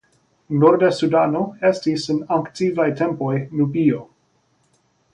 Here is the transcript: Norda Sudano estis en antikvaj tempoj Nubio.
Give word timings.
Norda 0.63 0.89
Sudano 0.99 1.43
estis 1.71 2.07
en 2.15 2.23
antikvaj 2.39 2.89
tempoj 3.05 3.31
Nubio. 3.61 4.05